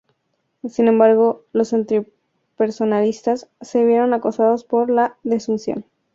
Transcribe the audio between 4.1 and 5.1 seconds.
acosados por